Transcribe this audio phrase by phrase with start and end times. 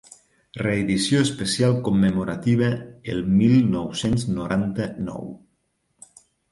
[0.61, 2.71] Reedició especial commemorativa
[3.15, 5.35] el mil nou-cents noranta-nou.